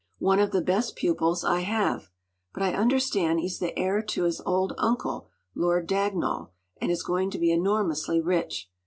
[0.17, 2.09] One of the best pupils I have.
[2.55, 6.49] But I understand he’s the heir to his old uncle, Lord Dagnall,
[6.81, 8.67] and is going to be enormously rich.